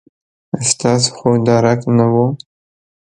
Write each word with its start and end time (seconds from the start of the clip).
ستاسو 0.69 1.09
خو 1.17 1.29
درک 1.47 1.81
نه 1.97 2.05
و. 2.13 2.15